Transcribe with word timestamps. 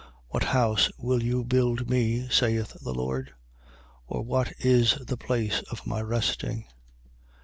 What 0.29 0.45
house 0.45 0.89
will 0.97 1.21
you 1.21 1.43
build 1.43 1.87
me 1.87 2.27
(saith 2.31 2.73
the 2.81 2.91
Lord)? 2.91 3.35
Or 4.07 4.23
what 4.23 4.51
is 4.57 4.95
the 4.95 5.15
place 5.15 5.61
of 5.69 5.85
my 5.85 6.01
resting? 6.01 6.65